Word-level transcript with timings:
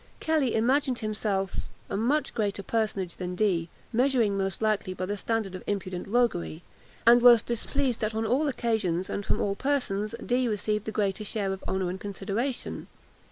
Kelly 0.19 0.55
imagined 0.55 0.97
himself 0.97 1.69
a 1.87 1.95
much 1.95 2.33
greater 2.33 2.63
personage 2.63 3.17
than 3.17 3.35
Dee; 3.35 3.69
measuring, 3.93 4.35
most 4.35 4.59
likely, 4.59 4.95
by 4.95 5.05
the 5.05 5.15
standard 5.15 5.53
of 5.53 5.63
impudent 5.67 6.07
roguery; 6.07 6.63
and 7.05 7.21
was 7.21 7.43
displeased 7.43 7.99
that 7.99 8.15
on 8.15 8.25
all 8.25 8.47
occasions, 8.47 9.11
and 9.11 9.23
from 9.23 9.39
all 9.39 9.55
persons, 9.55 10.15
Dee 10.25 10.47
received 10.47 10.85
the 10.85 10.91
greater 10.91 11.23
share 11.23 11.51
of 11.53 11.63
honour 11.67 11.91
and 11.91 11.99
consideration. 11.99 12.87